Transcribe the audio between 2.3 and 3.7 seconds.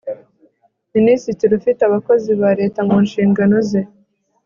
ba leta mu nshingano